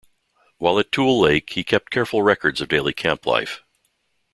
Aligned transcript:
While 0.57 0.79
at 0.79 0.91
Tule 0.91 1.19
Lake, 1.21 1.51
he 1.51 1.63
kept 1.63 1.91
careful 1.91 2.23
records 2.23 2.59
of 2.59 2.67
daily 2.69 2.91
camp 2.91 3.23
life. 3.27 3.61